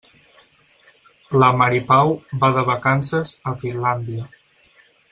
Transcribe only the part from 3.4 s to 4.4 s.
a Finlàndia.